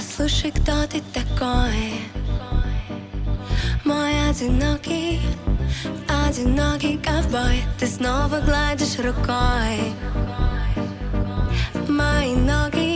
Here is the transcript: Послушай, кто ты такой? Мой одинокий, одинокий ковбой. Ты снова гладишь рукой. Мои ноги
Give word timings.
Послушай, 0.00 0.50
кто 0.50 0.86
ты 0.86 1.02
такой? 1.12 2.00
Мой 3.84 4.30
одинокий, 4.30 5.20
одинокий 6.08 6.96
ковбой. 6.96 7.62
Ты 7.78 7.86
снова 7.86 8.40
гладишь 8.40 8.96
рукой. 8.96 9.92
Мои 11.86 12.34
ноги 12.34 12.89